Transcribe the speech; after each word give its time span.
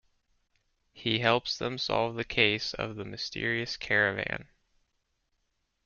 He 0.93 1.19
helps 1.19 1.59
them 1.59 1.77
solve 1.77 2.15
the 2.15 2.23
case 2.23 2.73
of 2.73 2.95
the 2.95 3.05
Mysterious 3.05 3.77
Caravan. 3.77 4.47